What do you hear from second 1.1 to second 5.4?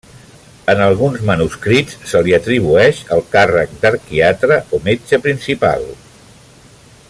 manuscrits se li atribueix el càrrec d'arquiatre, o metge